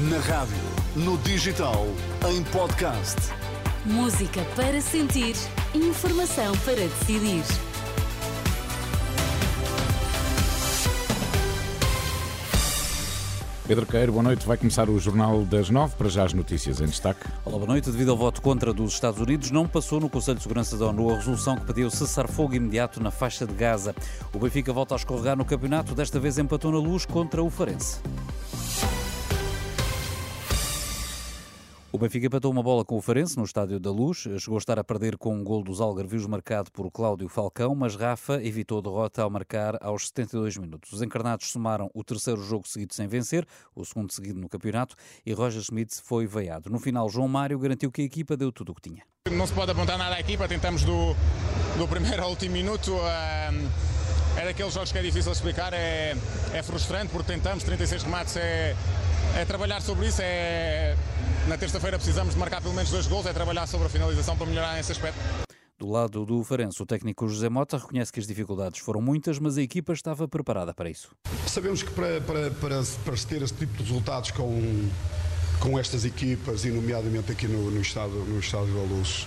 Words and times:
Na 0.00 0.18
rádio, 0.18 0.54
no 0.94 1.18
digital, 1.18 1.84
em 2.30 2.44
podcast. 2.52 3.16
Música 3.84 4.44
para 4.54 4.80
sentir, 4.80 5.34
informação 5.74 6.56
para 6.58 6.76
decidir. 6.76 7.42
Pedro 13.66 13.84
Queiro, 13.86 14.12
boa 14.12 14.22
noite. 14.22 14.46
Vai 14.46 14.56
começar 14.56 14.88
o 14.88 15.00
Jornal 15.00 15.44
das 15.44 15.68
Nove, 15.68 15.96
para 15.96 16.08
já 16.08 16.22
as 16.22 16.32
notícias 16.32 16.80
em 16.80 16.86
destaque. 16.86 17.26
Olá, 17.44 17.56
boa 17.56 17.66
noite. 17.66 17.90
Devido 17.90 18.12
ao 18.12 18.16
voto 18.16 18.40
contra 18.40 18.72
dos 18.72 18.92
Estados 18.92 19.20
Unidos, 19.20 19.50
não 19.50 19.66
passou 19.66 19.98
no 19.98 20.08
Conselho 20.08 20.36
de 20.36 20.44
Segurança 20.44 20.76
da 20.76 20.86
ONU 20.86 21.10
a 21.10 21.16
resolução 21.16 21.56
que 21.56 21.66
pediu 21.66 21.90
cessar 21.90 22.28
fogo 22.28 22.54
imediato 22.54 23.02
na 23.02 23.10
faixa 23.10 23.44
de 23.44 23.52
Gaza. 23.52 23.96
O 24.32 24.38
Benfica 24.38 24.72
volta 24.72 24.94
a 24.94 24.96
escorregar 24.96 25.36
no 25.36 25.44
campeonato, 25.44 25.92
desta 25.92 26.20
vez 26.20 26.38
empatou 26.38 26.70
na 26.70 26.78
luz 26.78 27.04
contra 27.04 27.42
o 27.42 27.50
Farense. 27.50 27.98
O 31.90 31.96
Benfica 31.96 32.26
empatou 32.26 32.52
uma 32.52 32.62
bola 32.62 32.84
com 32.84 32.98
o 32.98 33.00
Farense 33.00 33.38
no 33.38 33.44
Estádio 33.44 33.80
da 33.80 33.90
Luz. 33.90 34.18
Chegou 34.18 34.56
a 34.56 34.58
estar 34.58 34.78
a 34.78 34.84
perder 34.84 35.16
com 35.16 35.34
um 35.34 35.42
gol 35.42 35.64
dos 35.64 35.80
Algarvios 35.80 36.26
marcado 36.26 36.70
por 36.70 36.90
Cláudio 36.90 37.30
Falcão, 37.30 37.74
mas 37.74 37.96
Rafa 37.96 38.42
evitou 38.44 38.80
a 38.80 38.82
derrota 38.82 39.22
ao 39.22 39.30
marcar 39.30 39.78
aos 39.80 40.08
72 40.08 40.58
minutos. 40.58 40.92
Os 40.92 41.00
encarnados 41.00 41.50
somaram 41.50 41.90
o 41.94 42.04
terceiro 42.04 42.42
jogo 42.42 42.68
seguido 42.68 42.92
sem 42.92 43.08
vencer, 43.08 43.46
o 43.74 43.86
segundo 43.86 44.12
seguido 44.12 44.38
no 44.38 44.50
campeonato, 44.50 44.94
e 45.24 45.32
Roger 45.32 45.62
Schmidt 45.62 45.98
foi 46.02 46.26
veiado. 46.26 46.68
No 46.68 46.78
final, 46.78 47.08
João 47.08 47.26
Mário 47.26 47.58
garantiu 47.58 47.90
que 47.90 48.02
a 48.02 48.04
equipa 48.04 48.36
deu 48.36 48.52
tudo 48.52 48.72
o 48.72 48.74
que 48.74 48.82
tinha. 48.82 49.02
Não 49.30 49.46
se 49.46 49.54
pode 49.54 49.70
apontar 49.70 49.96
nada 49.96 50.16
à 50.16 50.20
equipa, 50.20 50.46
tentamos 50.46 50.84
do, 50.84 51.16
do 51.78 51.88
primeiro 51.88 52.22
ao 52.22 52.28
último 52.28 52.52
minuto. 52.52 52.94
é 54.36 54.44
daqueles 54.44 54.74
jogos 54.74 54.92
que 54.92 54.98
é 54.98 55.02
difícil 55.02 55.32
explicar, 55.32 55.72
é, 55.72 56.14
é 56.52 56.62
frustrante 56.62 57.10
porque 57.10 57.32
tentamos, 57.32 57.64
36 57.64 58.02
remates 58.02 58.36
é, 58.36 58.76
é 59.34 59.44
trabalhar 59.46 59.80
sobre 59.80 60.08
isso, 60.08 60.20
é 60.22 60.94
na 61.48 61.56
terça-feira 61.56 61.96
precisamos 61.96 62.34
de 62.34 62.40
marcar 62.40 62.60
pelo 62.60 62.74
menos 62.74 62.90
dois 62.90 63.06
gols, 63.06 63.24
é 63.26 63.32
trabalhar 63.32 63.66
sobre 63.66 63.86
a 63.86 63.90
finalização 63.90 64.36
para 64.36 64.46
melhorar 64.46 64.74
nesse 64.74 64.92
aspecto. 64.92 65.18
Do 65.78 65.88
lado 65.88 66.26
do 66.26 66.42
Farense, 66.44 66.82
o 66.82 66.86
técnico 66.86 67.26
José 67.28 67.48
Mota 67.48 67.78
reconhece 67.78 68.12
que 68.12 68.20
as 68.20 68.26
dificuldades 68.26 68.80
foram 68.80 69.00
muitas, 69.00 69.38
mas 69.38 69.56
a 69.56 69.62
equipa 69.62 69.92
estava 69.92 70.28
preparada 70.28 70.74
para 70.74 70.90
isso. 70.90 71.10
Sabemos 71.46 71.82
que 71.82 71.90
para, 71.92 72.20
para, 72.20 72.50
para, 72.50 72.82
para 73.04 73.16
se 73.16 73.26
ter 73.26 73.40
esse 73.42 73.54
tipo 73.54 73.72
de 73.74 73.84
resultados 73.84 74.32
com, 74.32 74.90
com 75.60 75.78
estas 75.78 76.04
equipas, 76.04 76.64
e 76.64 76.70
nomeadamente 76.70 77.32
aqui 77.32 77.46
no, 77.46 77.70
no, 77.70 77.80
estado, 77.80 78.12
no 78.12 78.40
estado 78.40 78.66
da 78.66 78.82
Luz, 78.94 79.26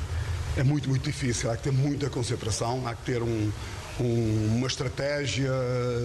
é 0.57 0.63
muito, 0.63 0.89
muito 0.89 1.03
difícil. 1.03 1.49
Há 1.52 1.57
que 1.57 1.63
ter 1.63 1.71
muita 1.71 2.09
concentração, 2.09 2.85
há 2.88 2.95
que 2.95 3.03
ter 3.03 3.21
um, 3.21 3.52
um, 3.99 4.57
uma 4.57 4.67
estratégia, 4.67 5.52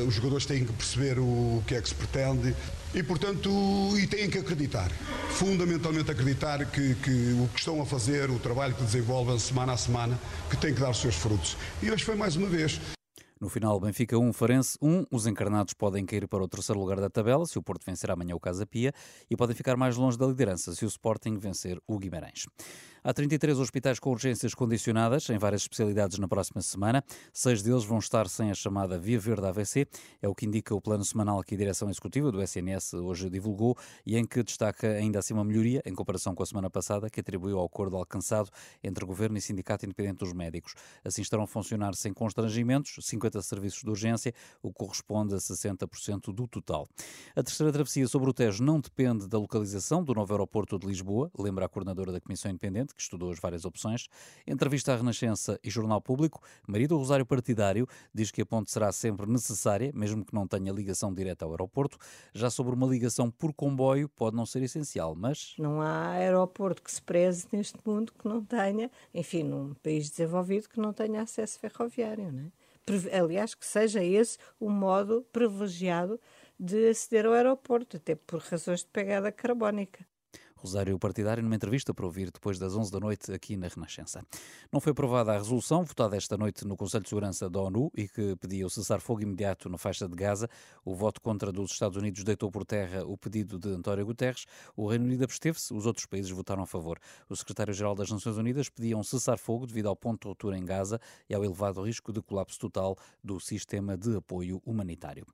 os 0.07 0.15
jogadores 0.15 0.47
têm 0.47 0.65
que 0.65 0.73
perceber 0.73 1.19
o, 1.19 1.63
que 1.67 1.75
é 1.75 1.81
que 1.81 1.89
se 1.89 1.95
pretende 1.95 2.55
e, 2.95 3.03
portanto, 3.03 3.51
e 3.99 4.07
têm 4.07 4.31
que 4.31 4.39
acreditar, 4.39 4.91
fundamentalmente 5.31 6.11
acreditar 6.11 6.65
que, 6.67 6.95
que, 6.97 7.37
o 7.43 7.49
que 7.49 7.59
estão 7.59 7.81
a 7.81 7.87
fazer, 7.87 8.31
o 8.31 8.39
trabalho 8.39 8.75
que 8.75 8.83
desenvolvem 8.83 9.39
semana 9.39 9.73
a 9.73 9.77
semana, 9.77 10.19
que 10.49 10.57
tem 10.57 10.73
que 10.73 10.81
dar 10.81 10.91
os 10.91 10.99
seus 10.99 11.15
frutos. 11.15 11.57
E 11.83 11.91
hoje 11.91 12.05
foi 12.05 12.17
mais 12.17 12.37
uma 12.37 12.49
vez. 12.49 12.81
No 13.39 13.51
final, 13.51 13.79
Benfica 13.79 14.19
1, 14.19 14.33
Farense 14.33 14.79
1. 14.81 15.05
Os 15.11 15.27
encarnados 15.27 15.75
podem 15.75 16.07
cair 16.07 16.27
para 16.27 16.43
o 16.43 16.49
terceiro 16.49 16.81
lugar 16.81 16.99
da 16.99 17.11
tabela 17.11 17.45
se 17.45 17.59
o 17.59 17.63
Porto 17.63 17.85
vencer 17.85 18.11
amanhã 18.11 18.35
o 18.35 18.41
Casa 18.41 18.67
Pia 18.67 18.95
e 19.31 19.37
podem 19.37 19.55
ficar 19.55 19.77
mais 19.77 19.95
longe 19.95 20.17
da 20.17 20.27
liderança 20.27 20.75
se 20.75 20.87
o 20.87 20.89
Sporting 20.89 21.37
vencer 21.37 21.79
o 21.87 21.99
Guimarães. 21.99 22.47
Há 23.09 23.15
33 23.15 23.61
hospitais 23.61 24.01
com 24.01 24.11
urgências 24.11 24.53
condicionadas 24.53 25.31
em 25.31 25.39
várias 25.39 25.63
especialidades 25.63 26.19
na 26.19 26.27
próxima 26.27 26.61
semana. 26.61 27.05
Seis 27.33 27.63
deles 27.63 27.85
vão 27.85 27.99
estar 27.99 28.29
sem 28.29 28.51
a 28.51 28.55
chamada 28.55 28.99
Via 28.99 29.17
Verde 29.17 29.47
AVC. 29.47 29.87
É 30.21 30.27
o 30.27 30.35
que 30.35 30.45
indica 30.45 30.75
o 30.75 30.81
plano 30.81 31.05
semanal 31.05 31.41
que 31.45 31.55
a 31.55 31.57
Direção 31.57 31.89
Executiva 31.89 32.33
do 32.33 32.43
SNS 32.43 32.95
hoje 32.95 33.31
divulgou 33.31 33.79
e 34.05 34.17
em 34.17 34.27
que 34.27 34.43
destaca 34.43 34.89
ainda 34.89 35.21
assim 35.21 35.35
uma 35.35 35.45
melhoria 35.45 35.81
em 35.87 35.95
comparação 35.95 36.35
com 36.35 36.43
a 36.43 36.47
semana 36.47 36.69
passada, 36.69 37.09
que 37.09 37.21
atribuiu 37.21 37.61
ao 37.61 37.67
acordo 37.67 37.97
alcançado 37.97 38.51
entre 38.83 39.05
Governo 39.05 39.39
e 39.39 39.41
Sindicato 39.41 39.85
Independente 39.85 40.19
dos 40.19 40.33
Médicos. 40.33 40.75
Assim 41.05 41.23
estarão 41.23 41.45
a 41.45 41.47
funcionar 41.47 41.95
sem 41.95 42.13
constrangimentos 42.13 42.97
50 43.01 43.41
serviços 43.41 43.85
de 43.85 43.89
urgência, 43.89 44.35
o 44.61 44.73
que 44.73 44.79
corresponde 44.79 45.33
a 45.33 45.39
60% 45.39 46.35
do 46.35 46.49
total. 46.49 46.89
A 47.37 47.43
terceira 47.45 47.73
travessia 47.73 48.09
sobre 48.09 48.29
o 48.29 48.33
Tejo 48.33 48.65
não 48.65 48.81
depende 48.81 49.29
da 49.29 49.39
localização 49.39 50.03
do 50.03 50.13
novo 50.13 50.33
aeroporto 50.33 50.77
de 50.77 50.89
Lisboa, 50.89 51.31
lembra 51.39 51.67
a 51.67 51.69
coordenadora 51.69 52.11
da 52.11 52.21
Comissão 52.21 52.51
Independente, 52.51 52.96
que 52.97 53.03
estudou 53.03 53.31
as 53.31 53.39
várias 53.39 53.65
opções. 53.65 54.09
Entrevista 54.47 54.93
à 54.93 54.97
Renascença 54.97 55.61
e 55.63 55.71
Jornal 55.71 56.01
Público, 56.01 56.41
Maria 56.67 56.89
do 56.89 56.97
Rosário 56.97 57.27
Partidário 57.27 57.87
diz 58.13 58.31
que 58.31 58.43
a 58.43 58.47
ponte 58.47 58.71
será 58.71 58.91
sempre 58.91 59.31
necessária, 59.31 59.93
mesmo 59.95 60.25
que 60.25 60.35
não 60.35 60.47
tenha 60.47 60.73
ligação 60.73 61.13
direta 61.13 61.45
ao 61.45 61.51
aeroporto. 61.51 61.99
Já 62.33 62.51
sobre 62.51 62.75
uma 62.75 62.87
ligação 62.87 63.31
por 63.31 63.53
comboio, 63.53 64.09
pode 64.09 64.35
não 64.35 64.47
ser 64.47 64.63
essencial, 64.63 65.15
mas. 65.15 65.55
Não 65.59 65.81
há 65.81 66.11
aeroporto 66.13 66.83
que 66.83 66.91
se 66.91 67.03
preze 67.03 67.47
neste 67.53 67.79
mundo 67.85 68.13
que 68.13 68.27
não 68.27 68.43
tenha, 68.45 68.91
enfim, 69.15 69.43
num 69.43 69.75
país 69.75 70.09
desenvolvido 70.11 70.69
que 70.69 70.81
não 70.81 70.93
tenha 70.93 71.23
acesso 71.23 71.59
ferroviário, 71.59 72.33
não 72.33 72.45
é? 72.45 72.67
Aliás, 73.19 73.53
que 73.53 73.67
seja 73.67 74.03
esse 74.03 74.39
o 74.61 74.71
modo 74.71 75.27
privilegiado 75.33 76.21
de 76.59 76.89
aceder 76.89 77.27
ao 77.27 77.33
aeroporto, 77.33 77.97
até 77.97 78.15
por 78.15 78.41
razões 78.41 78.81
de 78.81 78.87
pegada 78.87 79.33
carbónica. 79.33 80.07
Rosário 80.57 80.99
Partidário, 80.99 81.43
numa 81.43 81.55
entrevista 81.55 81.93
para 81.93 82.05
ouvir 82.07 82.31
depois 82.31 82.59
das 82.59 82.75
11 82.75 82.91
da 82.91 82.99
noite 82.99 83.33
aqui 83.33 83.57
na 83.57 83.69
Renascença. 83.69 84.25
Não 84.73 84.81
foi 84.81 84.93
aprovada 84.93 85.33
a 85.33 85.39
resolução 85.39 85.85
votada 85.85 86.17
esta 86.17 86.37
noite 86.37 86.67
no 86.67 86.77
Conselho 86.77 87.03
de 87.03 87.09
Segurança 87.09 87.49
da 87.49 87.61
ONU 87.61 87.91
e 87.95 88.09
que 88.09 88.35
pedia 88.37 88.67
o 88.67 88.71
cessar-fogo 88.71 89.23
imediato 89.23 89.69
na 89.69 89.77
faixa 89.79 90.09
de 90.09 90.17
Gaza. 90.17 90.49
O 90.85 90.95
voto 90.95 91.21
contra 91.21 91.53
dos 91.53 91.73
Estados 91.73 91.97
Unidos 91.97 92.25
deitou 92.25 92.51
por 92.51 92.65
terra 92.65 93.05
o 93.05 93.17
pedido 93.17 93.59
de 93.59 93.69
António 93.69 94.07
Guterres. 94.07 94.47
O 94.77 94.89
Reino 94.89 95.05
Unido 95.05 95.25
absteve-se, 95.25 95.75
os 95.75 95.87
outros 95.87 96.07
países 96.07 96.31
votaram 96.31 96.63
a 96.63 96.67
favor. 96.67 96.99
O 97.29 97.37
secretário-geral 97.37 97.95
das 97.95 98.11
Nações 98.11 98.37
Unidas 98.37 98.69
pedia 98.69 98.97
um 98.97 99.05
cessar-fogo 99.05 99.67
devido 99.67 99.89
ao 99.89 99.97
ponto 99.97 100.23
de 100.23 100.29
ruptura 100.29 100.57
em 100.57 100.65
Gaza 100.65 101.01
e 101.29 101.35
ao 101.35 101.45
elevado 101.45 101.83
risco 101.83 102.13
de 102.13 102.23
colapso 102.23 102.59
total 102.59 102.97
do 103.23 103.39
sistema 103.39 103.97
de 103.97 104.17
apoio 104.17 104.63
humanitário. 104.65 105.27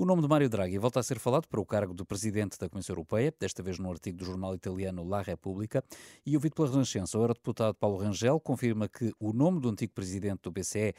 O 0.00 0.06
nome 0.06 0.22
de 0.22 0.28
Mário 0.28 0.48
Draghi 0.48 0.78
volta 0.78 0.98
a 0.98 1.02
ser 1.02 1.18
falado 1.18 1.46
para 1.46 1.60
o 1.60 1.66
cargo 1.66 1.92
de 1.92 2.02
presidente 2.06 2.58
da 2.58 2.70
Comissão 2.70 2.94
Europeia, 2.94 3.34
desta 3.38 3.62
vez 3.62 3.78
no 3.78 3.90
artigo 3.90 4.16
do 4.16 4.24
jornal 4.24 4.54
italiano 4.54 5.06
La 5.06 5.20
Repubblica, 5.20 5.84
e 6.24 6.34
ouvido 6.34 6.54
pela 6.54 6.68
Renascença, 6.68 7.18
o 7.18 7.20
eurodeputado 7.20 7.74
Paulo 7.74 7.98
Rangel 7.98 8.40
confirma 8.40 8.88
que 8.88 9.12
o 9.20 9.34
nome 9.34 9.60
do 9.60 9.68
antigo 9.68 9.92
presidente 9.92 10.40
do 10.44 10.50
BCE 10.50 10.78
é, 10.78 10.94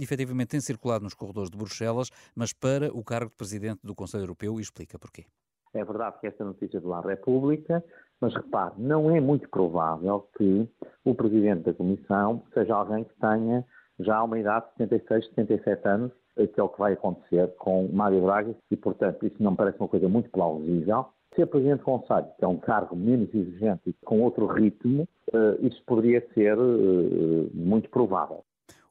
efetivamente 0.00 0.48
tem 0.48 0.60
circulado 0.62 1.04
nos 1.04 1.12
corredores 1.12 1.50
de 1.50 1.58
Bruxelas, 1.58 2.08
mas 2.34 2.54
para 2.54 2.90
o 2.96 3.04
cargo 3.04 3.28
de 3.28 3.36
presidente 3.36 3.80
do 3.84 3.94
Conselho 3.94 4.22
Europeu 4.22 4.58
e 4.58 4.62
explica 4.62 4.98
porquê. 4.98 5.26
É 5.74 5.84
verdade 5.84 6.18
que 6.18 6.26
esta 6.26 6.42
notícia 6.42 6.80
de 6.80 6.86
La 6.86 7.02
República, 7.02 7.84
mas 8.22 8.34
repare, 8.34 8.72
não 8.78 9.14
é 9.14 9.20
muito 9.20 9.50
provável 9.50 10.26
que 10.38 10.66
o 11.04 11.14
presidente 11.14 11.64
da 11.64 11.74
Comissão 11.74 12.42
seja 12.54 12.74
alguém 12.74 13.04
que 13.04 13.14
tenha 13.20 13.66
já 13.98 14.22
uma 14.22 14.38
idade 14.38 14.64
de 14.78 14.88
76, 14.88 15.28
77 15.28 15.86
anos, 15.88 16.12
que 16.48 16.60
é 16.60 16.62
o 16.62 16.68
que 16.68 16.78
vai 16.78 16.92
acontecer 16.94 17.48
com 17.58 17.88
Mário 17.92 18.22
Draghi, 18.22 18.56
e 18.70 18.76
portanto 18.76 19.26
isso 19.26 19.42
não 19.42 19.54
parece 19.54 19.78
uma 19.78 19.88
coisa 19.88 20.08
muito 20.08 20.30
plausível. 20.30 21.06
Ser 21.34 21.46
Presidente 21.46 21.78
do 21.78 21.84
Conselho, 21.84 22.26
que 22.38 22.44
é 22.44 22.48
um 22.48 22.56
cargo 22.56 22.96
menos 22.96 23.32
exigente 23.32 23.82
e 23.86 23.92
com 24.04 24.20
outro 24.22 24.46
ritmo, 24.46 25.08
eh, 25.32 25.58
isso 25.60 25.80
poderia 25.86 26.26
ser 26.34 26.58
eh, 26.58 27.50
muito 27.54 27.88
provável. 27.88 28.44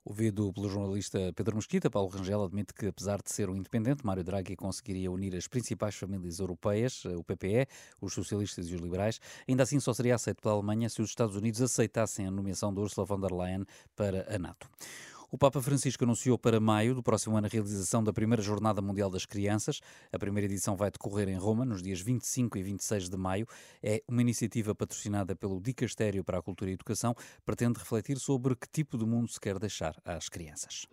Ouvido 0.05 0.51
pelo 0.53 0.69
jornalista 0.69 1.31
Pedro 1.35 1.55
Mosquita, 1.55 1.89
Paulo 1.89 2.09
Rangel 2.09 2.43
admite 2.43 2.73
que, 2.73 2.87
apesar 2.87 3.21
de 3.21 3.29
ser 3.29 3.49
um 3.49 3.55
independente, 3.55 4.05
Mário 4.05 4.23
Draghi 4.23 4.55
conseguiria 4.55 5.11
unir 5.11 5.35
as 5.35 5.47
principais 5.47 5.95
famílias 5.95 6.39
europeias, 6.39 7.03
o 7.05 7.23
PPE, 7.23 7.67
os 8.01 8.13
socialistas 8.13 8.69
e 8.69 8.75
os 8.75 8.81
liberais. 8.81 9.19
Ainda 9.47 9.63
assim, 9.63 9.79
só 9.79 9.93
seria 9.93 10.15
aceito 10.15 10.41
pela 10.41 10.55
Alemanha 10.55 10.89
se 10.89 11.01
os 11.01 11.09
Estados 11.09 11.35
Unidos 11.35 11.61
aceitassem 11.61 12.25
a 12.25 12.31
nomeação 12.31 12.73
de 12.73 12.79
Ursula 12.79 13.05
von 13.05 13.19
der 13.19 13.31
Leyen 13.31 13.65
para 13.95 14.25
a 14.33 14.39
NATO. 14.39 14.67
O 15.31 15.37
Papa 15.37 15.61
Francisco 15.61 16.03
anunciou 16.03 16.39
para 16.39 16.59
maio 16.59 16.95
do 16.95 17.03
próximo 17.03 17.37
ano 17.37 17.45
a 17.45 17.49
realização 17.49 18.03
da 18.03 18.11
primeira 18.11 18.41
Jornada 18.41 18.81
Mundial 18.81 19.11
das 19.11 19.27
Crianças. 19.27 19.79
A 20.11 20.17
primeira 20.17 20.47
edição 20.47 20.75
vai 20.75 20.89
decorrer 20.89 21.29
em 21.29 21.35
Roma, 21.35 21.63
nos 21.63 21.83
dias 21.83 22.01
25 22.01 22.57
e 22.57 22.63
26 22.63 23.09
de 23.09 23.17
maio. 23.17 23.47
É 23.83 24.01
uma 24.07 24.21
iniciativa 24.21 24.73
patrocinada 24.73 25.35
pelo 25.35 25.61
Dicastério 25.61 26.23
para 26.23 26.39
a 26.39 26.41
Cultura 26.41 26.71
e 26.71 26.73
Educação. 26.73 27.13
Pretende 27.45 27.77
refletir 27.77 28.17
sobre 28.17 28.55
que 28.55 28.67
tipo 28.67 28.97
de 28.97 29.05
mundo 29.05 29.27
se 29.27 29.39
quer 29.39 29.59
deixar 29.59 29.95
às 30.03 30.29
crianças. 30.29 30.87